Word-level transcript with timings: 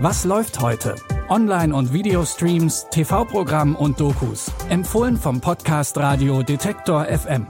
Was 0.00 0.24
läuft 0.24 0.60
heute? 0.60 0.94
Online- 1.28 1.74
und 1.74 1.92
Videostreams, 1.92 2.86
TV-Programm 2.88 3.74
und 3.74 3.98
Dokus. 3.98 4.52
Empfohlen 4.68 5.16
vom 5.16 5.40
Podcast 5.40 5.98
Radio 5.98 6.44
Detektor 6.44 7.06
FM. 7.06 7.48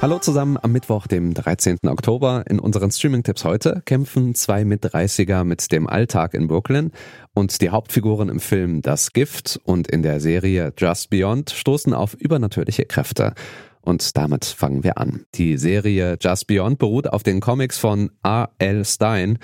Hallo 0.00 0.20
zusammen 0.20 0.56
am 0.62 0.70
Mittwoch, 0.70 1.08
dem 1.08 1.34
13. 1.34 1.78
Oktober. 1.88 2.44
In 2.48 2.60
unseren 2.60 2.92
Streaming-Tipps 2.92 3.44
heute 3.44 3.82
kämpfen 3.84 4.36
zwei 4.36 4.64
Mit-30er 4.64 5.42
mit 5.42 5.72
dem 5.72 5.88
Alltag 5.88 6.34
in 6.34 6.46
Brooklyn 6.46 6.92
und 7.34 7.62
die 7.62 7.70
Hauptfiguren 7.70 8.28
im 8.28 8.38
Film 8.38 8.82
Das 8.82 9.12
Gift 9.12 9.58
und 9.64 9.88
in 9.88 10.02
der 10.04 10.20
Serie 10.20 10.72
Just 10.78 11.10
Beyond 11.10 11.50
stoßen 11.50 11.92
auf 11.92 12.14
übernatürliche 12.14 12.84
Kräfte. 12.84 13.34
Und 13.86 14.16
damit 14.16 14.44
fangen 14.44 14.82
wir 14.84 14.98
an. 14.98 15.24
Die 15.36 15.56
Serie 15.56 16.18
Just 16.20 16.48
Beyond 16.48 16.78
beruht 16.78 17.06
auf 17.08 17.22
den 17.22 17.40
Comics 17.40 17.78
von 17.78 18.10
R.L. 18.22 18.84
Stein 18.84 19.38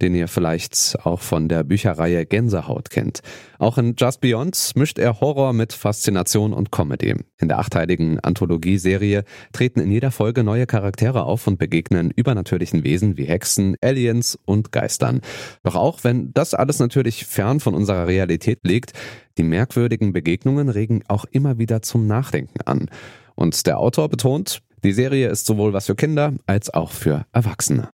den 0.00 0.14
ihr 0.14 0.28
vielleicht 0.28 0.96
auch 1.02 1.20
von 1.20 1.48
der 1.48 1.64
Bücherreihe 1.64 2.24
Gänsehaut 2.24 2.90
kennt. 2.90 3.20
Auch 3.58 3.78
in 3.78 3.94
Just 3.98 4.20
Beyond 4.20 4.72
mischt 4.76 4.98
er 4.98 5.20
Horror 5.20 5.52
mit 5.52 5.72
Faszination 5.72 6.52
und 6.52 6.70
Comedy. 6.70 7.16
In 7.38 7.48
der 7.48 7.58
achteiligen 7.58 8.20
Anthologieserie 8.20 9.24
treten 9.52 9.80
in 9.80 9.90
jeder 9.90 10.10
Folge 10.10 10.44
neue 10.44 10.66
Charaktere 10.66 11.24
auf 11.24 11.46
und 11.46 11.58
begegnen 11.58 12.12
übernatürlichen 12.14 12.84
Wesen 12.84 13.16
wie 13.16 13.24
Hexen, 13.24 13.76
Aliens 13.80 14.38
und 14.44 14.70
Geistern. 14.70 15.20
Doch 15.64 15.74
auch 15.74 16.04
wenn 16.04 16.32
das 16.32 16.54
alles 16.54 16.78
natürlich 16.78 17.26
fern 17.26 17.58
von 17.58 17.74
unserer 17.74 18.06
Realität 18.06 18.60
liegt, 18.62 18.92
die 19.36 19.42
merkwürdigen 19.42 20.12
Begegnungen 20.12 20.68
regen 20.68 21.02
auch 21.08 21.24
immer 21.30 21.58
wieder 21.58 21.82
zum 21.82 22.06
Nachdenken 22.06 22.60
an. 22.64 22.88
Und 23.38 23.68
der 23.68 23.78
Autor 23.78 24.08
betont, 24.08 24.62
die 24.82 24.90
Serie 24.90 25.28
ist 25.28 25.46
sowohl 25.46 25.72
was 25.72 25.86
für 25.86 25.94
Kinder 25.94 26.32
als 26.46 26.74
auch 26.74 26.90
für 26.90 27.24
Erwachsene. 27.30 27.88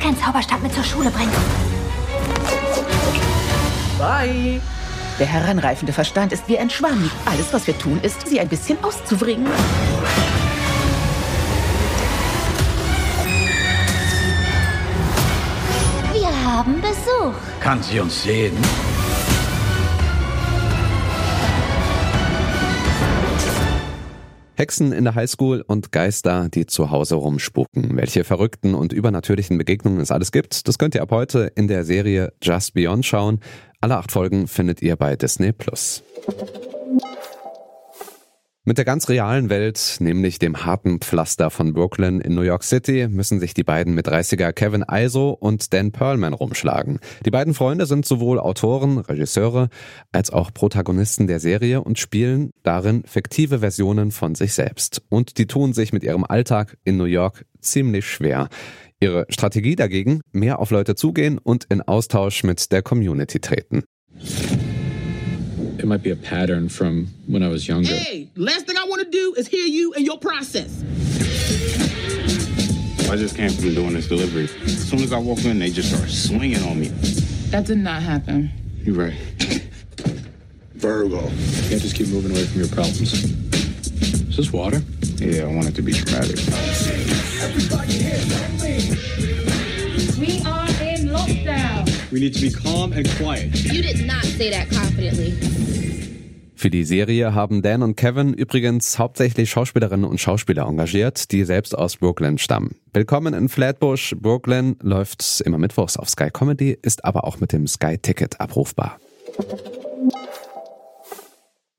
keinen 0.00 0.16
Zauberstab 0.16 0.62
mit 0.62 0.72
zur 0.72 0.84
Schule 0.84 1.10
bringen. 1.10 1.32
Bye. 3.98 4.60
Der 5.18 5.26
heranreifende 5.26 5.92
Verstand 5.92 6.32
ist 6.32 6.48
wie 6.48 6.56
ein 6.56 6.70
Schwamm. 6.70 7.10
Alles, 7.26 7.52
was 7.52 7.66
wir 7.66 7.76
tun, 7.76 8.00
ist, 8.02 8.26
sie 8.26 8.40
ein 8.40 8.48
bisschen 8.48 8.82
auszubringen. 8.82 9.46
Wir 16.12 16.44
haben 16.46 16.80
Besuch. 16.80 17.34
Kann 17.60 17.82
sie 17.82 18.00
uns 18.00 18.22
sehen? 18.22 18.56
Hexen 24.58 24.92
in 24.92 25.04
der 25.04 25.14
Highschool 25.14 25.62
und 25.64 25.92
Geister, 25.92 26.48
die 26.48 26.66
zu 26.66 26.90
Hause 26.90 27.14
rumspuken. 27.14 27.96
Welche 27.96 28.24
verrückten 28.24 28.74
und 28.74 28.92
übernatürlichen 28.92 29.56
Begegnungen 29.56 30.00
es 30.00 30.10
alles 30.10 30.32
gibt, 30.32 30.66
das 30.66 30.78
könnt 30.78 30.96
ihr 30.96 31.02
ab 31.02 31.12
heute 31.12 31.52
in 31.54 31.68
der 31.68 31.84
Serie 31.84 32.32
Just 32.42 32.74
Beyond 32.74 33.06
schauen. 33.06 33.38
Alle 33.80 33.96
acht 33.96 34.10
Folgen 34.10 34.48
findet 34.48 34.82
ihr 34.82 34.96
bei 34.96 35.14
Disney 35.14 35.52
Plus. 35.52 36.02
Mit 38.68 38.76
der 38.76 38.84
ganz 38.84 39.08
realen 39.08 39.48
Welt, 39.48 39.96
nämlich 39.98 40.38
dem 40.38 40.66
harten 40.66 41.00
Pflaster 41.00 41.48
von 41.48 41.72
Brooklyn 41.72 42.20
in 42.20 42.34
New 42.34 42.42
York 42.42 42.62
City, 42.62 43.08
müssen 43.08 43.40
sich 43.40 43.54
die 43.54 43.64
beiden 43.64 43.94
mit 43.94 44.06
30er 44.06 44.52
Kevin 44.52 44.84
Iso 44.92 45.30
und 45.30 45.72
Dan 45.72 45.90
Perlman 45.90 46.34
rumschlagen. 46.34 46.98
Die 47.24 47.30
beiden 47.30 47.54
Freunde 47.54 47.86
sind 47.86 48.04
sowohl 48.04 48.38
Autoren, 48.38 48.98
Regisseure 48.98 49.70
als 50.12 50.28
auch 50.28 50.52
Protagonisten 50.52 51.26
der 51.26 51.40
Serie 51.40 51.80
und 51.80 51.98
spielen 51.98 52.50
darin 52.62 53.04
fiktive 53.06 53.60
Versionen 53.60 54.10
von 54.10 54.34
sich 54.34 54.52
selbst. 54.52 55.00
Und 55.08 55.38
die 55.38 55.46
tun 55.46 55.72
sich 55.72 55.94
mit 55.94 56.02
ihrem 56.02 56.26
Alltag 56.26 56.76
in 56.84 56.98
New 56.98 57.04
York 57.04 57.46
ziemlich 57.62 58.06
schwer. 58.06 58.50
Ihre 59.00 59.24
Strategie 59.30 59.76
dagegen, 59.76 60.20
mehr 60.30 60.58
auf 60.58 60.72
Leute 60.72 60.94
zugehen 60.94 61.38
und 61.38 61.64
in 61.70 61.80
Austausch 61.80 62.44
mit 62.44 62.70
der 62.70 62.82
Community 62.82 63.40
treten. 63.40 63.84
It 65.78 65.86
might 65.86 66.02
be 66.02 66.10
a 66.10 66.16
pattern 66.16 66.68
from 66.68 67.06
when 67.28 67.44
I 67.44 67.48
was 67.48 67.68
younger. 67.68 67.94
Hey, 67.94 68.28
last 68.34 68.66
thing 68.66 68.76
I 68.76 68.84
want 68.84 69.00
to 69.02 69.10
do 69.10 69.34
is 69.38 69.46
hear 69.46 69.64
you 69.64 69.94
and 69.94 70.04
your 70.04 70.18
process. 70.18 70.82
I 73.08 73.16
just 73.16 73.36
came 73.36 73.50
from 73.50 73.74
doing 73.74 73.92
this 73.94 74.08
delivery. 74.08 74.48
As 74.64 74.88
soon 74.88 75.00
as 75.00 75.12
I 75.12 75.18
walk 75.18 75.44
in, 75.44 75.60
they 75.60 75.70
just 75.70 75.94
start 75.94 76.10
swinging 76.10 76.62
on 76.64 76.80
me. 76.80 76.88
That 77.50 77.64
did 77.66 77.78
not 77.78 78.02
happen. 78.02 78.50
You're 78.82 78.96
right. 78.96 79.14
Virgo. 80.74 81.22
You 81.22 81.68
can't 81.68 81.80
just 81.80 81.94
keep 81.94 82.08
moving 82.08 82.32
away 82.32 82.44
from 82.44 82.60
your 82.60 82.68
problems. 82.68 83.14
Is 83.14 84.36
this 84.36 84.52
water? 84.52 84.82
Yeah, 85.16 85.44
I 85.44 85.46
want 85.54 85.68
it 85.68 85.74
to 85.76 85.82
be 85.82 85.92
dramatic. 85.92 86.36
We 90.18 90.42
are 90.44 90.68
in 90.82 91.08
lockdown. 91.08 92.10
We 92.10 92.20
need 92.20 92.34
to 92.34 92.40
be 92.40 92.50
calm 92.50 92.92
and 92.92 93.08
quiet. 93.12 93.54
You 93.64 93.80
did 93.82 94.04
not 94.06 94.24
say 94.24 94.50
that 94.50 94.68
confidently. 94.70 95.57
Für 96.58 96.70
die 96.70 96.82
Serie 96.82 97.36
haben 97.36 97.62
Dan 97.62 97.84
und 97.84 97.94
Kevin 97.94 98.34
übrigens 98.34 98.98
hauptsächlich 98.98 99.48
Schauspielerinnen 99.48 100.04
und 100.04 100.20
Schauspieler 100.20 100.66
engagiert, 100.66 101.30
die 101.30 101.44
selbst 101.44 101.78
aus 101.78 101.98
Brooklyn 101.98 102.36
stammen. 102.36 102.74
Willkommen 102.92 103.32
in 103.32 103.48
Flatbush. 103.48 104.16
Brooklyn 104.20 104.74
läuft 104.82 105.40
immer 105.42 105.58
mittwochs 105.58 105.96
auf 105.96 106.08
Sky 106.10 106.30
Comedy, 106.32 106.76
ist 106.82 107.04
aber 107.04 107.22
auch 107.22 107.38
mit 107.38 107.52
dem 107.52 107.68
Sky 107.68 107.96
Ticket 107.96 108.40
abrufbar. 108.40 108.98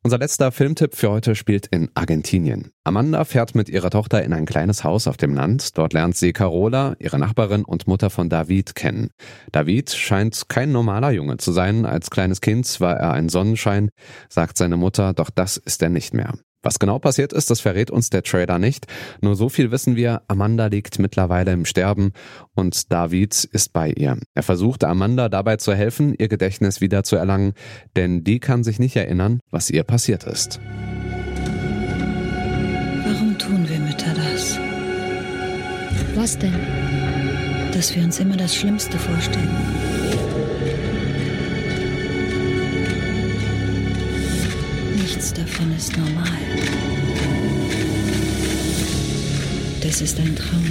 Unser 0.02 0.18
letzter 0.18 0.54
Filmtipp 0.54 0.96
für 0.96 1.12
heute 1.12 1.36
spielt 1.36 1.68
in 1.68 1.90
Argentinien. 1.94 2.72
Amanda 2.86 3.26
fährt 3.26 3.54
mit 3.54 3.68
ihrer 3.68 3.90
Tochter 3.90 4.24
in 4.24 4.32
ein 4.32 4.46
kleines 4.46 4.86
Haus 4.86 5.08
auf 5.08 5.18
dem 5.18 5.36
Land. 5.36 5.78
Dort 5.78 5.92
lernt 5.92 6.16
sie 6.16 6.32
Carola, 6.32 6.96
ihre 7.00 7.20
Nachbarin 7.20 7.66
und 7.66 7.86
Mutter 7.86 8.10
von 8.10 8.30
David, 8.30 8.76
kennen. 8.76 9.10
David 9.52 9.90
scheint 9.92 10.48
kein 10.48 10.72
normaler 10.72 11.12
Junge 11.12 11.36
zu 11.36 11.52
sein. 11.52 11.86
Als 11.86 12.10
kleines 12.10 12.40
Kind 12.40 12.80
war 12.80 12.96
er 12.96 13.12
ein 13.12 13.28
Sonnenschein, 13.28 13.90
sagt 14.30 14.58
seine 14.58 14.78
Mutter, 14.78 15.14
doch 15.14 15.30
das 15.30 15.58
ist 15.58 15.84
er 15.84 15.90
nicht 15.90 16.14
mehr. 16.14 16.34
Was 16.62 16.78
genau 16.78 17.00
passiert 17.00 17.32
ist, 17.32 17.50
das 17.50 17.62
verrät 17.62 17.90
uns 17.90 18.10
der 18.10 18.22
Trailer 18.24 18.60
nicht. 18.60 18.86
Nur 19.22 19.36
so 19.36 19.48
viel 19.48 19.72
wissen 19.72 19.96
wir, 19.96 20.24
Amanda 20.28 20.66
liegt 20.66 21.00
mittlerweile 21.00 21.54
im 21.54 21.64
Sterben 21.64 22.12
und 22.54 22.92
David 22.92 23.46
ist 23.46 23.72
bei 23.72 23.92
ihr. 23.92 24.18
Er 24.36 24.44
versucht 24.44 24.84
Amanda 24.84 25.30
dabei 25.30 25.56
zu 25.56 25.74
helfen, 25.74 26.14
ihr 26.18 26.28
Gedächtnis 26.28 26.82
wieder 26.82 27.04
zu 27.04 27.16
erlangen, 27.16 27.54
denn 27.96 28.26
die 28.26 28.40
kann 28.40 28.66
sich 28.66 28.78
nicht 28.78 28.98
erinnern, 28.98 29.40
was 29.52 29.70
ihr 29.70 29.84
passiert 29.84 30.26
ist. 30.26 30.60
Warum 33.06 33.38
tun 33.38 33.66
wir 33.70 33.80
Mütter 33.80 34.14
das? 34.14 34.60
Was 36.16 36.38
denn? 36.38 36.60
Dass 37.74 37.96
wir 37.96 38.04
uns 38.04 38.20
immer 38.20 38.36
das 38.36 38.54
Schlimmste 38.54 39.00
vorstellen. 39.00 39.99
Nichts 45.10 45.34
davon 45.34 45.76
ist 45.76 45.98
normal. 45.98 46.38
Das 49.82 50.02
ist 50.02 50.20
ein 50.20 50.36
Traum. 50.36 50.64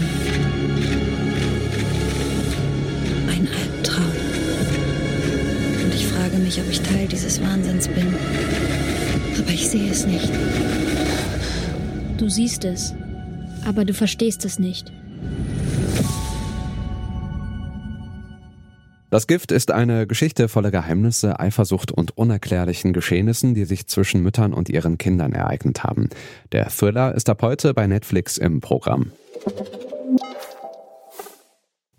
Ein 3.27 3.49
Albtraum. 3.49 4.13
Und 5.83 5.93
ich 5.93 6.07
frage 6.07 6.37
mich, 6.37 6.61
ob 6.61 6.71
ich 6.71 6.81
Teil 6.83 7.09
dieses 7.09 7.41
Wahnsinns 7.41 7.89
bin. 7.89 8.15
Aber 9.41 9.51
ich 9.51 9.69
sehe 9.69 9.91
es 9.91 10.07
nicht. 10.07 10.31
Du 12.17 12.29
siehst 12.29 12.65
es, 12.65 12.95
aber 13.65 13.85
du 13.85 13.93
verstehst 13.93 14.45
es 14.45 14.61
nicht. 14.61 14.93
Das 19.11 19.27
Gift 19.27 19.53
ist 19.53 19.71
eine 19.71 20.07
Geschichte 20.07 20.49
voller 20.49 20.71
Geheimnisse, 20.71 21.41
Eifersucht 21.41 21.91
und 21.91 22.19
unerklärlichen 22.19 22.93
Geschehnissen, 22.93 23.55
die 23.55 23.65
sich 23.65 23.87
zwischen 23.87 24.23
Müttern 24.23 24.53
und 24.53 24.69
ihren 24.69 24.99
Kindern 24.99 25.33
ereignet 25.33 25.83
haben. 25.83 26.11
Der 26.53 26.69
Thriller 26.69 27.15
ist 27.15 27.31
ab 27.31 27.41
heute 27.41 27.73
bei 27.73 27.87
Netflix 27.87 28.37
im 28.37 28.61
Programm. 28.61 29.13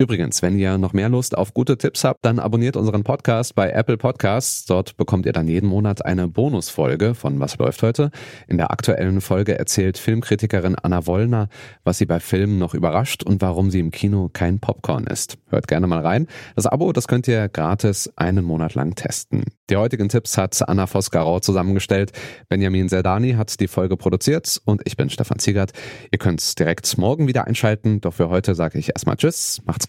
Übrigens, 0.02 0.42
wenn 0.42 0.58
ihr 0.58 0.78
noch 0.78 0.94
mehr 0.94 1.10
Lust 1.10 1.38
auf 1.38 1.54
gute 1.54 1.78
Tipps 1.78 2.06
habt, 2.06 2.24
dann 2.24 2.40
abonniert 2.40 2.78
unseren 2.78 3.04
Podcast 3.04 3.54
bei 3.54 3.70
Apple 3.70 3.98
Podcasts. 3.98 4.66
Dort 4.66 4.96
bekommt 4.96 5.26
ihr 5.26 5.34
dann 5.34 5.50
jeden 5.50 5.68
Monat 5.68 6.06
eine 6.06 6.30
Bonusfolge 6.30 7.16
von 7.16 7.42
Was 7.42 7.58
läuft 7.58 7.84
heute. 7.84 8.10
In 8.48 8.56
der 8.56 8.72
aktuellen 8.72 9.20
Folge 9.20 9.60
erzählt 9.60 9.98
Filmkritikerin 9.98 10.78
Anna 10.82 11.06
Wollner, 11.06 11.50
was 11.84 11.98
sie 11.98 12.06
bei 12.06 12.22
Filmen 12.22 12.60
noch 12.60 12.74
überrascht 12.74 13.24
und 13.24 13.42
warum 13.42 13.72
sie 13.72 13.82
im 13.82 13.92
Kino 13.92 14.30
kein 14.32 14.60
Popcorn 14.60 15.06
ist. 15.06 15.38
Hört 15.50 15.68
gerne 15.68 15.86
mal 15.86 16.00
rein. 16.00 16.28
Das 16.56 16.66
Abo, 16.66 16.94
das 16.94 17.10
könnt 17.10 17.28
ihr 17.28 17.50
gratis 17.50 18.10
einen 18.16 18.46
Monat 18.46 18.76
lang 18.76 18.96
testen. 18.96 19.44
Die 19.70 19.76
heutigen 19.76 20.08
Tipps 20.08 20.38
hat 20.38 20.68
Anna 20.68 20.88
Vosgarau 20.88 21.42
zusammengestellt. 21.42 22.14
Benjamin 22.48 22.88
Serdani 22.88 23.34
hat 23.34 23.60
die 23.60 23.68
Folge 23.68 23.98
produziert 23.98 24.62
und 24.64 24.82
ich 24.86 24.96
bin 24.96 25.10
Stefan 25.10 25.40
Ziegert. 25.40 25.74
Ihr 26.10 26.20
könnt 26.20 26.58
direkt 26.58 26.98
morgen 26.98 27.28
wieder 27.28 27.46
einschalten, 27.46 28.00
doch 28.00 28.14
für 28.14 28.30
heute 28.30 28.56
sage 28.56 28.80
ich 28.80 28.90
erstmal 28.96 29.18
Tschüss, 29.18 29.62
macht's 29.66 29.89